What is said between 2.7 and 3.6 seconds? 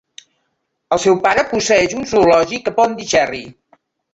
a Pondicherry.